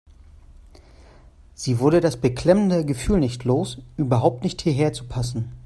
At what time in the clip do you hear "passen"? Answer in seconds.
5.03-5.51